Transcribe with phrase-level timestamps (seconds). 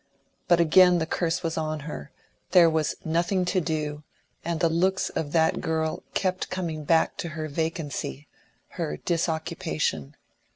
[0.47, 2.09] But again the curse was on her;
[2.53, 4.01] there was nothing to do;
[4.43, 8.27] and the looks of that girl kept coming back to her vacancy,
[8.69, 10.15] her disoccupation.